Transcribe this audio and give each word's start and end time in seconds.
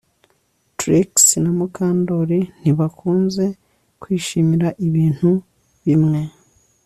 Trix 0.77 1.09
na 1.43 1.51
Mukandoli 1.57 2.39
ntibakunze 2.61 3.45
kwishimira 4.01 4.67
ibintu 4.87 5.29
bimwe 5.85 6.19